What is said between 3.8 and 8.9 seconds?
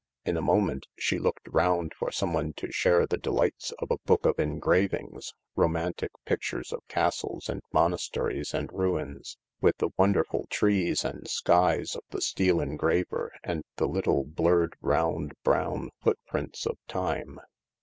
a book of engravings— romantic pictures of castles and monasteries and